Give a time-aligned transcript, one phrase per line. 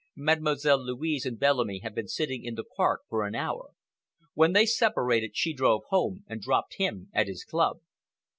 [0.15, 3.69] Mademoiselle Louise and Bellamy have been sitting in the Park for an hour.
[4.33, 7.81] When they separated, she drove home and dropped him at his club.